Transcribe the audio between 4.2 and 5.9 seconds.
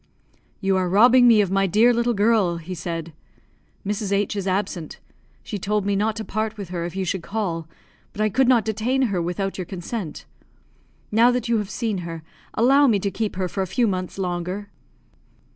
is absent; she told